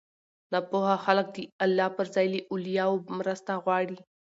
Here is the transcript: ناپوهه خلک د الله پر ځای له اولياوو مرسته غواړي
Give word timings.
ناپوهه 0.51 0.95
خلک 1.05 1.27
د 1.35 1.37
الله 1.65 1.87
پر 1.97 2.05
ځای 2.15 2.27
له 2.33 2.39
اولياوو 2.51 3.05
مرسته 3.19 3.51
غواړي 3.63 3.97